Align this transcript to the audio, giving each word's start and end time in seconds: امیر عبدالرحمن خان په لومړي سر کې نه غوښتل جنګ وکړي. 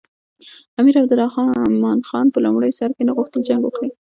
امیر 0.79 0.95
عبدالرحمن 1.01 1.99
خان 2.09 2.25
په 2.33 2.39
لومړي 2.45 2.71
سر 2.79 2.89
کې 2.95 3.03
نه 3.07 3.11
غوښتل 3.17 3.41
جنګ 3.49 3.61
وکړي. 3.63 3.89